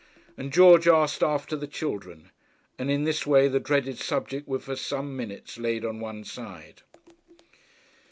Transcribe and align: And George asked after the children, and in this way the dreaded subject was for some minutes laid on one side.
And 0.35 0.51
George 0.51 0.87
asked 0.87 1.21
after 1.21 1.55
the 1.55 1.67
children, 1.67 2.31
and 2.79 2.89
in 2.89 3.03
this 3.03 3.27
way 3.27 3.47
the 3.47 3.59
dreaded 3.59 3.99
subject 3.99 4.47
was 4.47 4.63
for 4.63 4.75
some 4.75 5.15
minutes 5.15 5.59
laid 5.59 5.85
on 5.85 5.99
one 5.99 6.23
side. 6.23 6.81